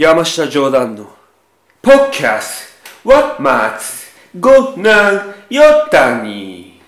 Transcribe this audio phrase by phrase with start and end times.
[0.00, 1.10] 山下ジョーダンの
[1.82, 2.72] ポッキャス
[3.04, 4.06] What 松
[4.38, 5.14] ごなん
[5.50, 6.80] よったに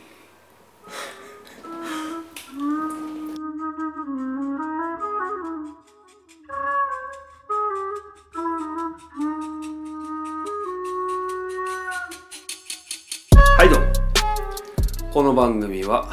[13.59, 16.13] はいどうもこの番組は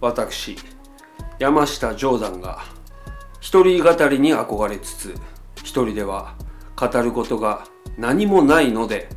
[0.00, 0.56] 私
[1.38, 2.64] 山下ジョーダンが
[3.38, 5.14] 一人語りに憧れつつ
[5.68, 6.34] 一人では
[6.76, 7.66] 語ることが
[7.98, 9.10] 何もないので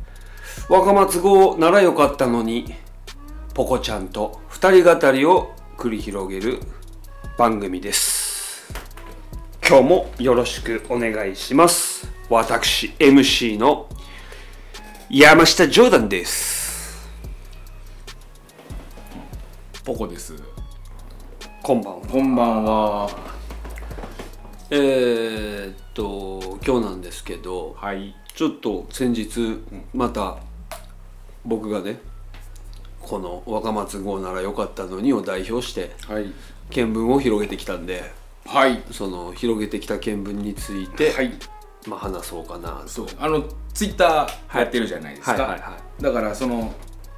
[0.68, 2.74] 若松語ならよかったのに
[3.54, 6.60] ポコちゃんと二人語りを繰り広げる
[7.38, 8.70] 番組です
[9.66, 13.88] 今日もよろしくお願いします私 MC の
[15.08, 16.62] 山下ジョーダンです
[19.84, 20.36] ポコです。
[21.62, 23.41] こんばんはこんばんは。
[24.74, 28.16] えー、っと今日なんですけどはい。
[28.34, 29.58] ちょっと先日
[29.92, 30.38] また
[31.44, 32.00] 僕がね
[33.02, 36.32] この若松号ならよかったのにを代表してはい。
[36.70, 38.02] 見聞を広げてきたんで
[38.46, 38.82] はい。
[38.90, 41.32] その広げてきた見聞について、はい。
[41.86, 43.06] まあ話そうかなそう。
[43.18, 45.32] あのツイッターやってるじゃないですか。
[45.32, 46.72] はいはいはだからその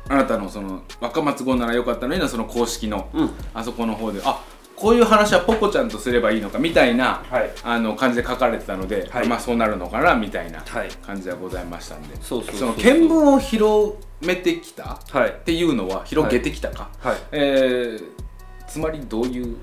[0.08, 4.42] あなたのその若松号ならよかったのにのその公式の、うんあそこの方であ
[4.76, 7.50] こういう話はポコちゃんとすればいいのかみたいな、はい。
[7.62, 9.28] あの感じで書かれてたので、はい。
[9.28, 10.88] まあそうなるのかなみたいなはい。
[11.06, 15.40] 感じでございましたんで、そうその見聞を広めてきたっはい。
[15.44, 17.16] ていうのは広げてきたか、はい。
[17.32, 18.24] えー
[18.66, 19.56] つまりどういう？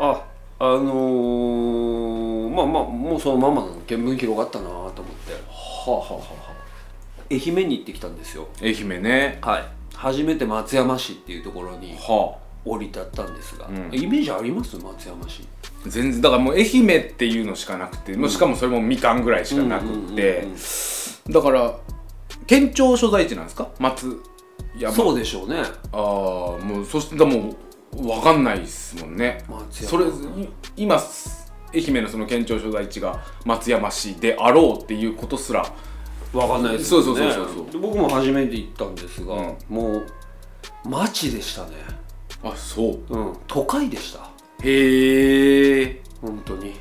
[0.00, 0.24] あ
[0.60, 5.32] あのー、まあまあもうそのままの見聞広がったなと思って。
[5.32, 5.38] は
[5.88, 6.52] あはあはあ
[7.30, 8.48] 愛媛に行ってきたんですよ。
[8.62, 9.38] 愛媛ね。
[9.42, 9.64] はい。
[9.94, 12.38] 初めて松山市っていうところには
[12.68, 13.88] 降り立ったんですが、うん。
[13.92, 14.76] イメージあります？
[14.76, 15.42] 松山市。
[15.42, 20.46] あ全然だからもう愛媛っていうのしかなくて、もうしかもそれもみかんぐらいしかなくって、
[21.28, 21.78] だから
[22.46, 23.70] 県庁所在地なんですか？
[23.78, 24.20] 松
[24.78, 24.94] 山。
[24.94, 25.62] そうでしょうね。
[25.92, 25.98] ああ
[26.64, 27.56] もうそしてだも
[27.92, 29.44] う分かんないですもんね。
[29.48, 29.90] 松山。
[29.90, 31.00] それい今
[31.74, 35.66] 愛媛のその県庁所在地が松山市であろうっていうことすら
[36.32, 37.04] わかんないですよね。
[37.04, 39.56] そうそうそうそう僕も初めて行ったんですが、うん。
[39.68, 40.06] もう
[40.84, 41.72] 街でしたね
[42.42, 42.98] あそう。
[43.08, 43.36] うん。
[43.46, 44.30] 都会でした。
[44.62, 46.02] へえ。
[46.20, 46.74] 本当に。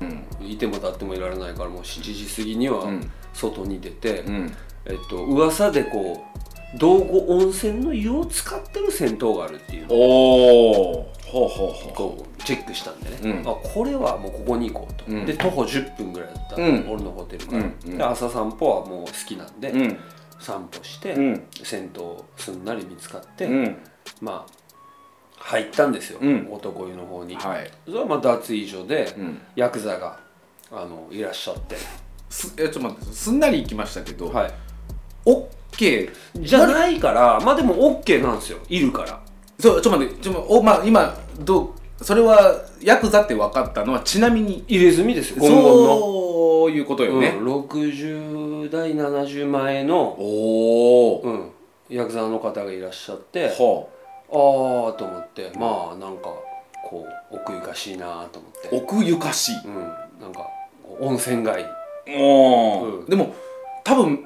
[0.00, 0.04] う
[0.44, 0.46] ん。
[0.46, 3.10] いても立ってもいられないからもう7時過ぎにはうん。
[3.32, 4.52] 外に出て、うん。
[4.86, 6.24] えっと噂でこ
[6.74, 9.86] う道後温泉の湯を使ってる銭湯があるっていう。
[9.86, 11.94] のをおおほうほうほう。
[11.94, 13.48] こうチェックしたんでね、うん。
[13.48, 15.26] あこれはもうここに行こうと、うん。
[15.26, 16.86] で徒歩10分ぐらいだった、うん。
[16.88, 17.74] 俺のホテルから、うん。
[17.86, 17.96] うん。
[17.96, 19.98] で朝散歩はもう好きなんで、うん。
[20.38, 21.46] 散歩して、うん。
[21.62, 22.00] 銭湯
[22.36, 23.76] すんなり見つかって、うん
[24.20, 24.52] まあ
[25.36, 26.48] 入ったんですよ、うん。
[26.50, 27.70] 男湯の方に、はい。
[27.86, 29.40] それはまあ脱衣所で、うん。
[29.56, 30.18] ヤクザが
[30.70, 31.76] あのいらっしゃって。
[32.30, 34.54] すえちょっと待ってすんなり行きましたけど、はい。
[35.26, 39.20] オッケーじゃないからまあでも OK なんですよいるから。
[39.58, 46.24] そうちょっと待ってちょっとおまあ今どうそれはヤクザって分かったのはちなみに入れ墨ですよゴンゴンの。
[46.64, 51.50] そういうことよね、うん、60代70前の、おお、うん、
[51.88, 56.30] ヤクザの方がいらっしゃってああはーと思ってまあなんか
[56.84, 58.68] こう奥ゆかしいなと思って。
[58.72, 59.54] あ奥ゆかしい。
[59.64, 59.74] うん。
[60.20, 60.46] なんか
[60.82, 61.64] こう温泉街。
[62.06, 63.06] うん。
[63.06, 63.34] でも
[63.82, 64.24] 多分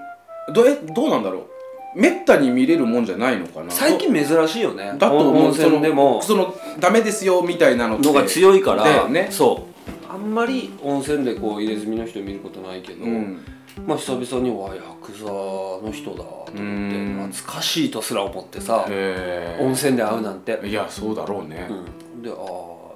[0.53, 1.47] どえどうなんだろう。
[1.95, 3.71] めったに見れるもんじゃないのかな。
[3.71, 4.95] 最近珍しいよね。
[4.99, 6.21] だと思温う泉でも。
[6.23, 8.07] そのそのダメですよみたいなのって。
[8.07, 8.85] のが強いから。
[8.85, 9.29] だよね。
[9.31, 9.68] そう
[10.09, 13.45] あんまり温泉でこう入れ墨の人見ることないけど、うん。
[13.87, 17.31] まあ久々にわヤクザの人だと思ってうん。
[17.31, 21.69] 懐かしいとすら思ってさへ温泉で会うなんて、えいやそうだろうね。
[22.15, 22.37] うん、でああ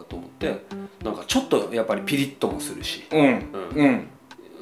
[0.05, 0.63] と思って
[1.05, 3.05] なんかちょっとやっぱりピリッともするし。
[3.13, 3.21] うん。
[3.21, 3.33] うん。
[3.75, 4.09] うん。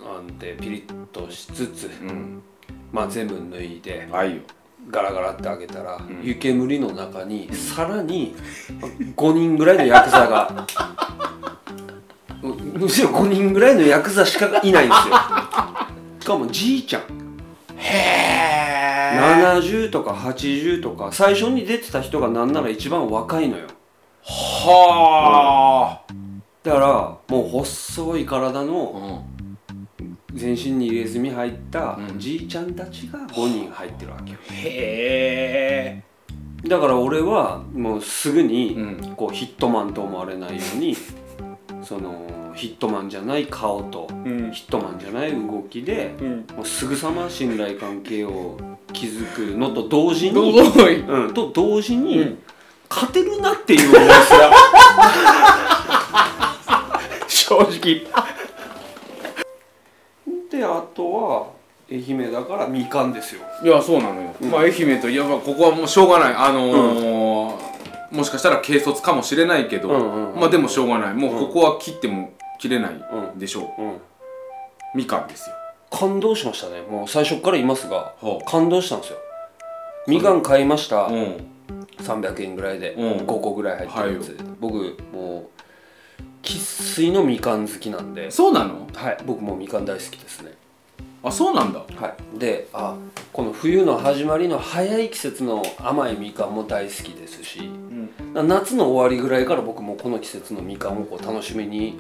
[0.04, 2.42] なんでピリッとしつつ、うん。
[2.92, 4.08] まあ、全部脱いで
[4.90, 6.20] ガラガラって開けたら、ん。
[6.22, 8.34] 湯煙の中にさらに
[9.16, 10.66] 5人ぐらいのヤクザが
[12.72, 15.14] むむしろ5人ぐらいのヤクザしかいないんですよ。
[16.20, 17.02] しかもじいちゃん。
[17.76, 23.66] へえ70とか80とか最初に出てた人がなんなら一番若いのよ。
[24.22, 26.12] はあ
[26.62, 26.86] だから
[27.28, 29.40] もう細い体のうん。
[30.32, 32.18] 全身に入れ墨入ったうん。
[32.18, 34.38] じいちゃんたちが5人入ってるわけよ。
[34.50, 36.02] へ
[36.64, 39.14] えだから俺はもうすぐにうん。
[39.16, 40.96] こうヒットマンと思われないように
[41.82, 44.50] そのヒットマンじゃない顔とうん。
[44.52, 46.46] ヒットマンじゃない動きでうん。
[46.56, 48.58] もうすぐさま信頼関係を
[48.92, 52.38] 築くのと同時どに、うん、と同時に、うん。
[52.88, 54.50] 勝てるなっていう思いすら
[57.28, 58.06] 正直。
[60.50, 61.46] であとは
[61.90, 63.42] 愛媛だからみかんですよ。
[63.62, 66.34] いやそうなのよ、まあ愛媛といえばここはもうしょうがない。
[66.34, 67.70] あのー
[68.10, 70.40] もしかしたら軽率かもしれないけど、うんうんうん。
[70.40, 71.14] まあでもしょうがない。
[71.14, 72.92] もうここは切っても切れない
[73.36, 74.00] でしょう、うん。
[74.94, 75.56] みかんですよ。
[75.90, 76.82] 感動しましたね。
[76.82, 78.14] もう最初から言いますが
[78.46, 79.18] 感動したんですよ。
[80.06, 81.46] みかん買いました、うん。
[81.98, 83.26] 300円ぐらいでうん。
[83.26, 85.60] 5個ぐらい入ってるやつ、僕もう
[86.42, 88.30] 生粋のみかん好きなんで。
[88.30, 88.86] そうなの？
[88.94, 89.18] はい。
[89.24, 90.52] 僕もみかん大好きですね。
[91.22, 91.80] あそうなんだ。
[91.80, 92.38] はい。
[92.38, 92.94] であ
[93.32, 97.62] この冬の始まりの早い季節の甘いみかんも大好きですしう
[98.42, 98.48] ん。
[98.48, 101.98] 夏の終わりぐらいから僕もこの季節のみかんをこう楽しみに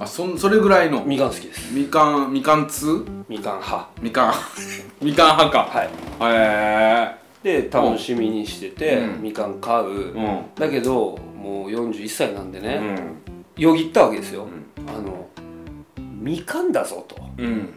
[0.00, 1.04] あそんそれぐらいの？
[1.04, 1.74] みかん好きです。
[1.74, 3.88] みかんみかん通みかん派。
[4.00, 4.34] みかん。
[5.04, 5.58] みかん派か。
[5.70, 5.90] はい。
[6.34, 9.22] へで楽しみにしてて、うん。
[9.22, 12.64] みかん買う、えだけどもう41歳なんでうん。
[12.64, 12.96] ね、
[13.56, 14.46] よぎったわけですよ、ん。
[14.88, 15.28] あの
[16.20, 17.46] みかんだぞと、うん。
[17.46, 17.72] うん、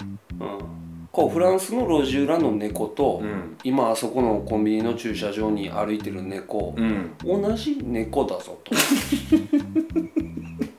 [1.12, 3.58] こうフランスの路地裏の猫と、うん。
[3.64, 7.12] 今あそこのコンビニの駐車場に歩いてる猫、うん。
[7.24, 8.76] 同じ猫だぞと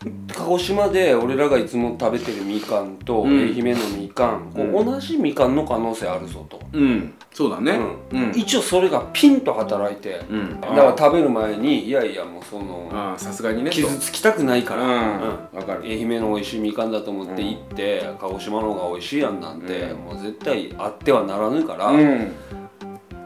[0.43, 3.31] 鹿児島で俺らがいつも食べてるみかんとうん。
[3.31, 7.15] 愛媛のみかん、こう同じみかんの可能性あるぞと、うん。
[7.33, 7.79] そうだね。
[8.11, 8.23] うん。
[8.25, 8.33] うん。
[8.35, 10.61] 一応それがピンと働いて、うん。
[10.61, 15.49] だから食べる前にいやいやもうそのさすがにね傷つきたくないかうら、ん。
[15.53, 15.83] わかる。
[15.85, 19.99] 愛媛の美味しいみかんだと思って行って、鹿児島の方が美味しいやんなんて、うん。
[20.01, 22.33] もう絶対あってはならぬから、うん。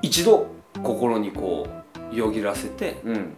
[0.03, 0.47] 一度
[0.83, 1.67] 心にこ
[2.13, 3.35] うよぎらせてうん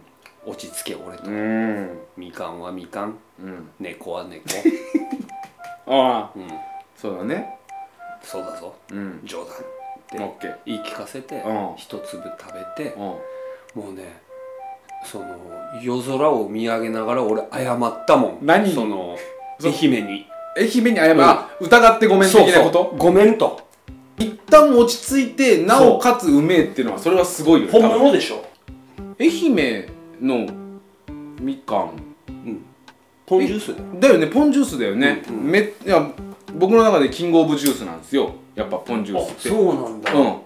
[0.49, 1.99] 落ち着け俺と、うん。
[2.17, 3.15] みかんはみかん。
[3.39, 3.69] うん。
[3.79, 4.43] 猫は猫。
[5.87, 6.39] ああ。
[6.39, 6.47] うん。
[6.95, 7.57] そうだね。
[8.23, 8.73] そうだぞ。
[8.91, 9.21] うん。
[9.23, 9.47] 冗談。
[9.47, 9.51] っ
[10.09, 10.55] てオッケー。
[10.65, 11.73] 言い聞かせてうん。
[11.77, 13.01] 一粒食べてうん。
[13.01, 13.21] も
[13.91, 14.21] うね
[15.05, 15.27] その
[15.81, 18.37] 夜空を見上げながら俺謝ったもん。
[18.41, 18.73] 何？
[18.73, 19.15] その
[19.59, 20.25] そ愛媛に。
[20.57, 21.23] 愛媛に謝る？
[21.23, 22.73] あ疑ってごめん的なこと？
[22.73, 22.97] そうそう。
[22.97, 23.61] ごめんと。
[24.17, 27.99] 一旦落ち着いてなおかつうめえっていうのはそれはすごいよね本多分。
[27.99, 28.43] 物でしょ。
[29.19, 30.47] 愛媛の
[31.39, 31.91] みかん。
[33.25, 33.75] ポンジュース？
[33.75, 36.09] だよだよねポンジュースだよね、うんめいや
[36.57, 38.33] 僕の中でキングオブジュースなんですよ。
[38.55, 39.49] やっぱポンジュースって。
[39.49, 40.39] そうなんだ、うん。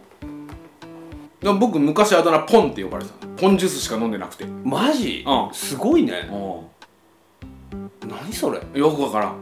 [1.40, 3.28] でも僕昔あだ名ポンって呼ばれてた。
[3.38, 4.46] ポンジュースしか飲んでなくて。
[4.46, 5.54] マジ、うん。
[5.54, 6.30] すごいね。
[6.30, 6.64] う
[8.06, 8.60] 何それ？
[8.60, 9.38] んよくわからん。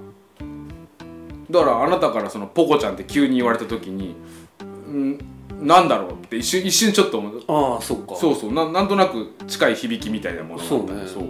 [1.50, 4.16] だからあなたからそのポコちゃんって急に言われた時に
[4.60, 5.20] うん
[5.62, 7.44] なんだろうって一瞬一瞬ちょっと思う。
[7.48, 8.16] ああそっか。
[8.16, 8.54] そうそう。
[8.54, 11.08] ななんとなく近い響きみたいなものがそうね。
[11.08, 11.24] そう。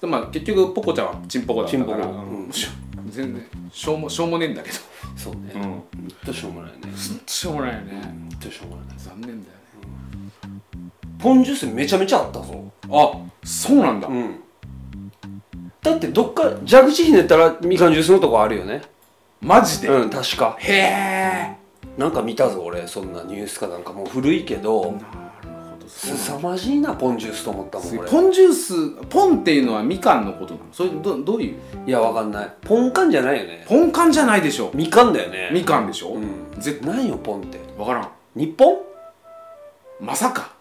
[0.00, 1.96] でまあ結局ポコちゃんはチンポコだったから。
[1.96, 2.22] チンポコ。
[2.22, 2.50] うん。
[3.10, 4.76] 全然しょうもしょうもねえんだけど。
[5.16, 5.62] そうね、うん。
[5.62, 5.84] ほん
[6.24, 6.78] としょうもないね。
[7.26, 8.00] しょうもないよね。
[8.02, 9.44] ほんとしょうもない残念だよね。
[11.18, 12.72] ポンジュースめちゃめちゃあったぞ。
[12.90, 13.12] あ
[13.44, 14.08] そうなんだ。
[14.08, 14.40] うん。
[15.82, 18.82] だってどっか蛇口ひねったらみかんジュースのとこあるよね。
[19.40, 20.56] マジで、うん確か。
[20.58, 21.63] へえ
[21.96, 23.92] なんか見たぞ俺そんなニュースかなんか。
[23.92, 24.94] もう古いけど
[25.86, 28.10] 凄まじいなポンジュースと思ったもん俺。
[28.10, 30.66] ポンジュースポンっていうのはみかんのことなの？
[30.72, 31.56] それどどういう？
[31.86, 32.52] いやわかんない。
[32.62, 33.64] ポンカンじゃないよね。
[33.68, 34.70] ポンカンじゃないでしょ。
[34.74, 35.50] みかんだよね。
[35.52, 36.26] みかんでしょ、うん。
[36.58, 37.60] 絶何よポンって。
[37.78, 38.08] わからん。
[38.34, 38.78] 日本？
[40.00, 40.52] まさか。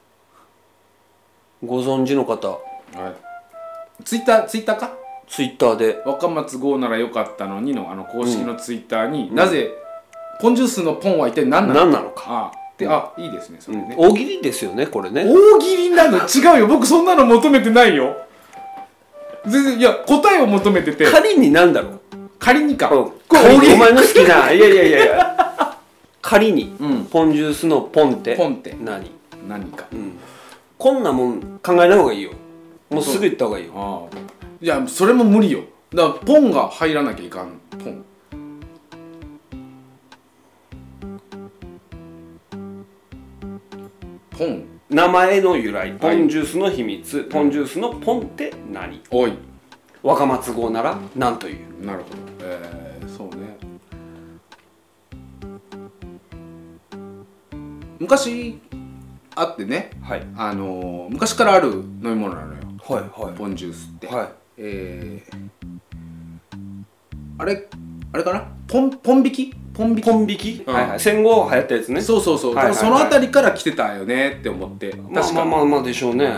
[1.65, 2.49] ご存知の方。
[2.49, 2.59] は
[3.99, 4.03] い。
[4.03, 4.93] ツイッターツイッターか？
[5.27, 6.03] ツイッターで。
[6.05, 9.71] 若松剛ならよかったのにのあの公式のツイッターに、なぜ
[10.41, 15.25] ポンジュースのポンは一体何なの何なのか、あで、あいいですねそれね、大喜利ですよねこれね。
[15.25, 16.17] 大喜利なの？
[16.27, 16.67] 違うよ。
[16.67, 18.15] 僕そんなの求めてないよ。
[19.45, 21.05] 全然いや答えを求めてて。
[21.05, 22.01] 仮に何だろう。
[22.39, 23.05] 仮にか、うん。
[23.05, 23.73] これ大喜利。
[23.73, 25.79] お前の好きないやいやいやいや。
[26.21, 27.05] 仮に、うん。
[27.05, 28.35] ポンジュースのポンって。
[28.35, 28.75] ポンって。
[28.79, 29.11] 何、
[29.47, 29.85] 何か。
[29.91, 30.17] うん、
[30.77, 32.31] こんなもん考えない方がいいよ。
[32.89, 34.09] もうすぐ言った方がいいよ。
[34.61, 35.61] いやそれも無理よ。
[35.93, 37.59] だからポンが入らなきゃいかん。
[37.71, 38.05] ポン
[44.37, 44.65] ポン。
[44.89, 45.93] 名前の由来。
[45.93, 49.01] ポンジュースの秘密、ポンジュースのポンって何？
[49.11, 49.33] おい。
[50.01, 51.85] 若松号なら何という。
[51.85, 52.15] なるほど。
[52.41, 53.57] えー、そうね。
[57.99, 58.59] 昔
[59.35, 59.91] あってね。
[60.01, 60.25] はい。
[60.35, 62.59] あのー昔からある飲み物なのよ。
[62.85, 64.29] はいはポンジュースって、はい。
[64.57, 65.49] えー、
[67.37, 67.67] あれ
[68.13, 68.45] あれかな？
[68.67, 69.55] ポンポン引き？
[69.73, 70.01] ポン引き？
[70.03, 70.89] ポン引き、うんはい。
[70.89, 71.99] はい戦後流行ったやつね。
[71.99, 72.79] そうそうそう、はいはいはい。
[72.79, 74.95] その辺りから来てたよねって思って。
[75.09, 76.35] まあまあまあまあでしょうね、うん。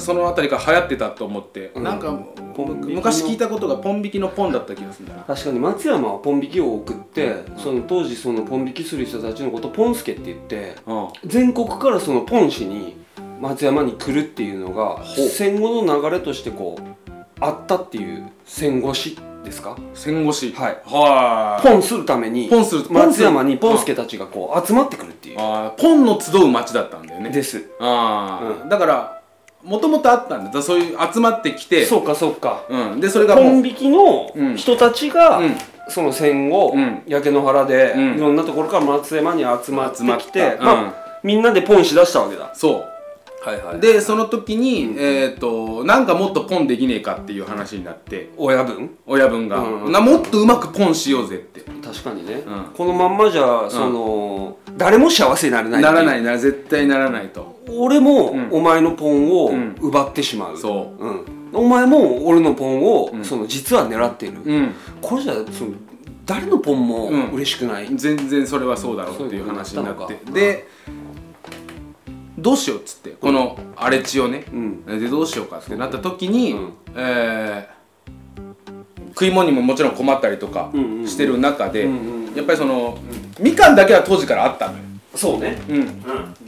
[0.00, 1.82] その辺りから流行ってたと思って、うん。
[1.82, 2.16] なんか
[2.56, 5.22] 昔聞いたことがポン引きのポンだった気がするんだな。
[5.24, 11.08] 確かに松山はポン引きを送って、その当時そのポン引きする人たちのことをポンスケって言ってうん。
[11.24, 12.96] 全国からそのポン氏に
[13.40, 19.16] 松山に来るっていうのが戦後の流れとしてこうあったっていう戦後史。
[19.16, 19.76] でですか？
[19.94, 20.52] 戦後史。
[20.52, 20.78] はい。
[20.84, 21.66] はい。
[21.66, 25.36] ポンするためにポンする松山にポンスケたちがこう集まってくるっていう。
[25.38, 27.30] あーポンの集う町だったんだよね。
[27.30, 27.70] です。
[27.80, 29.22] ああ、だから
[29.64, 30.62] もともとあったんだ。
[30.62, 31.84] そういう集まってきて。
[31.84, 32.64] そうかそうか。
[32.68, 34.56] うん、でそれがポン引きのうん。
[34.56, 35.56] 人たちが、うん。
[35.88, 37.02] その戦後、うん。
[37.06, 38.16] 焼け野原で、うん。
[38.16, 40.64] いろんなところから松山に集まってきて、た。
[40.64, 42.52] まあみんなでポンしだしたわけだ。
[42.54, 42.84] そ
[43.40, 48.30] はいはうでその時に、えっ、となんかもっとポンできねえかっていう話になって。
[48.36, 48.96] 親分？
[49.06, 51.60] 親分が、うんなもっとうまくポンしようぜって。
[51.60, 52.64] 確かにね、うん。
[52.76, 56.36] このまんまじゃその、誰も幸せになれないならないいな。
[56.36, 57.60] 絶対ならないと。
[57.68, 58.48] 俺も、うん。
[58.52, 59.76] お前のポンをうん。
[59.80, 61.06] 奪ってしまう、そう。
[61.06, 63.24] ん、お前も俺のポンを、ん。
[63.24, 64.74] その実は狙っている、ううん。
[65.00, 65.72] これじゃその
[66.26, 67.30] 誰のポンもうん。
[67.30, 70.18] 嬉しくない、全然それはそうだろうっていう話になって。
[70.32, 70.66] で
[72.38, 74.84] どうしようっつってこの荒れ地をね、うん。
[74.86, 76.72] でどうしようかってなった時に、うん。
[76.96, 77.78] えー
[79.10, 81.08] 食い物にももちろん困ったりとかうんうんうん。
[81.08, 82.96] してる中で、うんうんやっぱりその、
[83.40, 84.78] みかんだけは当時からあったのよ、
[85.14, 85.60] そうね。
[85.68, 85.94] うん、うん。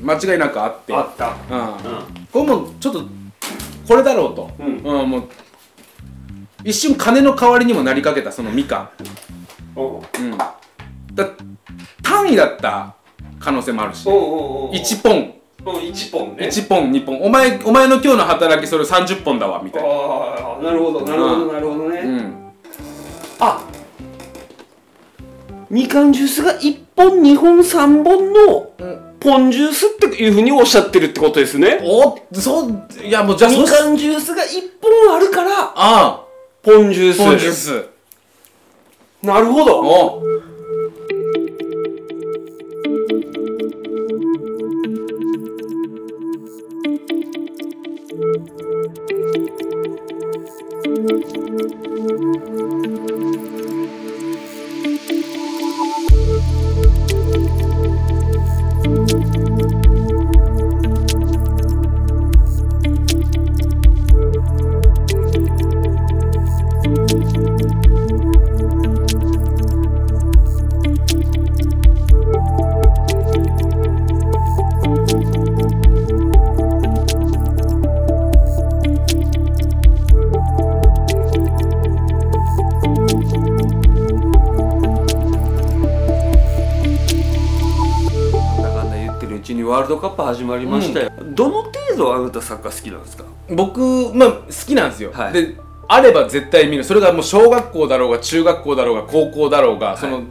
[0.03, 0.95] 間違いなくあって。
[0.95, 1.31] あった。
[1.31, 2.27] うん。
[2.31, 3.03] これもうちょっと
[3.89, 4.63] これだろうと、う
[5.05, 5.11] ん。
[5.11, 5.25] もう
[6.63, 8.93] 一瞬金の代わりにもなりかけたそのみか
[9.75, 10.47] おん、うん、だ
[12.03, 12.95] 単位だった
[13.41, 14.07] 可能性もあるし。
[14.07, 16.47] おおお1ポン1本ね。
[16.49, 22.53] 1ポン2ポンお前お前の今日の働きそれ30本だわみたいな、ああなるほどなるほどなるほどね、うん、
[23.41, 23.67] あ
[25.69, 28.73] みかんジュースが1本2本3本の
[29.21, 31.81] ポンジュースっていうふうにおっしゃってるってことですね。
[31.83, 34.47] おそういやもうじゃあみかんジュースが1
[34.81, 36.25] 本あるからあ
[36.63, 37.23] ポンジュース。
[37.23, 37.87] あポンジュース。
[39.23, 39.81] なるほど。
[39.81, 40.23] お
[90.35, 93.25] 始まりましたよ、どの程度あなたサッカー好きなんですか？
[93.49, 93.81] 僕
[94.15, 95.33] まあ好きなんですよ、はい。
[95.33, 95.57] で
[95.89, 96.85] あれば絶対見る。
[96.85, 100.23] それがもう小学校だろうが中学校だろうが高校だろうが、その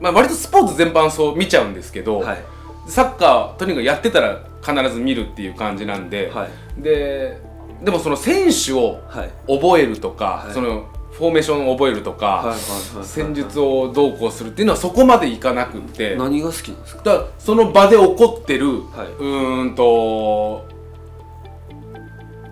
[0.00, 2.44] まあ割とスポーツ全般そう見ちゃうんですけど、はい。
[2.86, 6.46] サッカーとにかくやってたら必ず見るっていう感じなんで、は
[6.78, 6.82] い。
[6.82, 7.40] で
[7.82, 9.30] でもその選手をはい。
[9.48, 10.52] 覚えるとか、はい。
[10.52, 10.86] その
[11.18, 12.54] フォーメーションを覚えるとか、
[13.02, 17.02] 戦術をどうこうするっていうのはそこまでいかなくって、何が好きなんですか？
[17.04, 19.06] だその場で起こってる、はい。
[19.18, 20.68] うーんと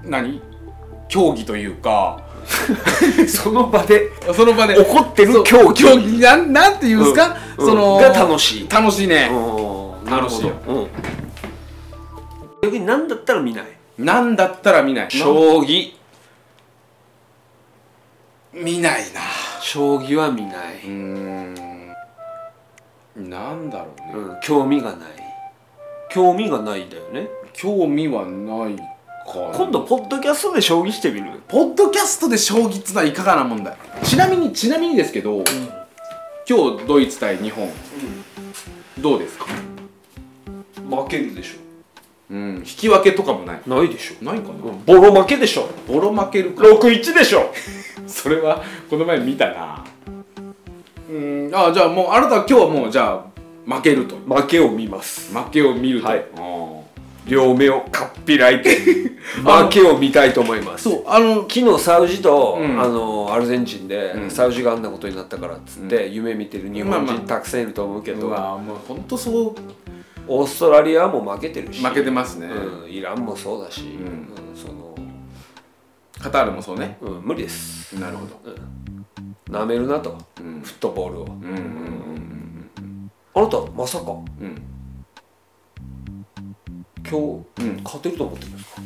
[0.04, 0.40] 何？
[1.09, 2.23] 競技というか。
[3.28, 4.75] その場でその場で。
[4.75, 5.85] 起こってる競技。
[5.85, 6.18] 競技。
[6.18, 7.66] なんなんていうんですか、うん。
[7.66, 8.68] そのが楽しい。
[8.68, 9.28] 楽しいね、
[10.04, 10.88] なるほど、うん、
[12.62, 13.64] 逆に何だったら見ない？
[13.99, 15.11] なんだったら見ない。
[15.11, 15.92] 将棋
[18.54, 19.20] 見ないな。
[19.61, 20.76] 将棋は見ない。
[20.84, 21.54] うーん。
[23.16, 25.11] なんだろうね、うん、興味がない。
[26.11, 27.28] 興味がないんだよね。
[27.52, 28.84] 興味はないか
[29.54, 31.40] 今度ポッドキャストで将棋してみる？
[31.49, 33.76] ポッドキャストで将棋っつうのはいかがなもんだよ。
[34.02, 35.44] ちなみにちなみにですけど、
[36.49, 37.68] 今日ドイツ対日本、
[38.99, 39.46] どうですか？
[40.88, 41.56] 負けるでし
[42.34, 42.56] うん。
[42.56, 43.60] 引き分けとかもない。
[43.64, 45.68] ょないでしょ、ないかな、うん、ボロ負けでしょ。
[45.86, 46.64] ボロ負けるか。
[46.64, 47.52] 61でしょ。
[48.08, 48.60] それは
[48.90, 49.84] この前見たな。
[51.08, 51.50] うん。
[51.54, 53.24] あじゃあもうあなたは今日はもうじゃ
[53.68, 54.16] あ負けると。
[54.26, 55.32] 負けを見ます。
[55.32, 56.24] 負けを見ると、はい。
[57.26, 58.76] 両目をかっぴらいて
[59.42, 60.90] 負けを見たいと思います。
[60.90, 62.80] そうあの昨日サウジと、うん。
[62.80, 64.30] あのアルゼンチンで、うん。
[64.30, 67.16] サウジがあんなことになったからっつって、夢見てる日本まあまあ。
[67.16, 69.93] 人たくさんいると思うけど、うわもう本当そう
[70.26, 71.84] オーストラリアも負けてるし。
[71.84, 73.84] 負けてますね、うん、イランもそうだし、ん。
[73.84, 74.94] うんその。
[76.20, 76.96] カタールもそうね。
[77.00, 77.98] うん、無理です。
[77.98, 79.52] なるほど。
[79.52, 80.18] なめるなと。
[80.40, 80.60] うん。
[80.62, 81.24] フットボールを。
[81.24, 84.04] うんうんうんあなたまさか。
[84.12, 84.24] うん。
[84.40, 84.62] うん
[87.06, 87.80] 今日、うん。
[87.84, 88.82] 勝てると思ってるんですか、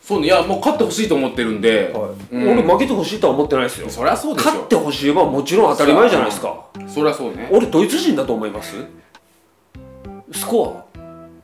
[0.00, 0.26] そうね。
[0.26, 1.92] いやもう勝ってほしいと思ってるんで、
[2.30, 2.52] うん。
[2.52, 3.88] 俺負けてほしいとは思ってないですよ。
[3.90, 6.68] そりゃそうで勝ってほしいはもちろん当たり前じゃないですか。
[6.86, 7.48] そりゃそうね。
[7.50, 8.76] 俺ドイツ人だと思います？
[10.52, 10.84] スコ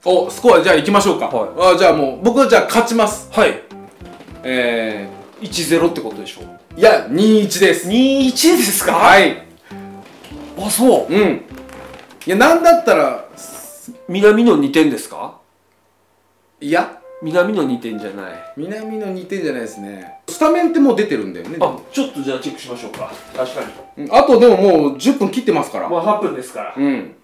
[0.05, 3.31] おスコアじゃあ行きましょうか、あじゃあもう僕はじゃあ勝ちます。
[3.33, 3.63] アはい。
[4.45, 5.09] え
[5.41, 7.89] 1-0ってことでしょー、いや21です。
[7.89, 8.93] 21ですか？
[8.93, 9.47] はい。
[10.59, 11.13] あそう。
[11.13, 11.43] うん。
[12.27, 13.25] いやなんだったら
[14.09, 15.39] 南の2点ですか？
[16.61, 17.01] いや。
[17.23, 18.33] 南の2点じゃない。
[18.59, 20.21] 南の2点じゃないですね。
[20.29, 21.57] スタメンってもう出てるんだよね。
[21.61, 23.11] あちょっとじゃあチェックしましょうか。
[23.35, 23.61] 確か
[23.97, 24.05] に。
[24.05, 25.89] うんあとでももう10分切ってますから。
[25.89, 26.75] まあ8分ですから。
[26.77, 27.15] うん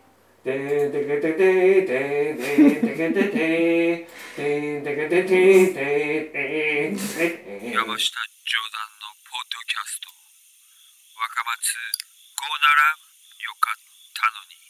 [0.44, 4.04] てんてけてててんてんてけてて
[4.36, 4.44] て
[4.76, 5.80] んてけててて
[6.28, 6.44] て
[6.92, 10.12] んて山下ジョーダンのポッドキャスト。
[11.16, 11.80] 若松
[12.36, 12.92] こうなら
[13.40, 13.80] よかっ
[14.12, 14.63] たのに。